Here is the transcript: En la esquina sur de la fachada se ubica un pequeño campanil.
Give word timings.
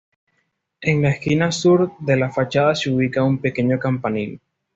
En 0.81 1.03
la 1.03 1.11
esquina 1.11 1.51
sur 1.51 1.91
de 1.99 2.15
la 2.17 2.31
fachada 2.31 2.73
se 2.73 2.89
ubica 2.89 3.21
un 3.23 3.37
pequeño 3.37 3.77
campanil. 3.77 4.41